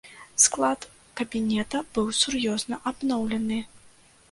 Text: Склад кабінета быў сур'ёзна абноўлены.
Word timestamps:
Склад 0.43 0.87
кабінета 1.19 1.77
быў 1.97 2.09
сур'ёзна 2.23 2.83
абноўлены. 2.93 3.63